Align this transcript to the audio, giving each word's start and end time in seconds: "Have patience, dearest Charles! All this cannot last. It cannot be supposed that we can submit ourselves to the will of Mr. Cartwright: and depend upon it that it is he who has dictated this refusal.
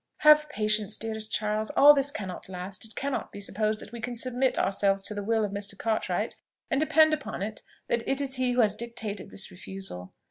"Have 0.21 0.49
patience, 0.49 0.97
dearest 0.97 1.31
Charles! 1.31 1.69
All 1.77 1.93
this 1.93 2.09
cannot 2.09 2.49
last. 2.49 2.83
It 2.85 2.95
cannot 2.95 3.31
be 3.31 3.39
supposed 3.39 3.79
that 3.81 3.91
we 3.91 4.01
can 4.01 4.15
submit 4.15 4.57
ourselves 4.57 5.03
to 5.03 5.13
the 5.13 5.21
will 5.23 5.45
of 5.45 5.51
Mr. 5.51 5.77
Cartwright: 5.77 6.37
and 6.71 6.79
depend 6.79 7.13
upon 7.13 7.43
it 7.43 7.61
that 7.87 8.01
it 8.09 8.19
is 8.19 8.37
he 8.37 8.53
who 8.53 8.61
has 8.61 8.73
dictated 8.73 9.29
this 9.29 9.51
refusal. 9.51 10.15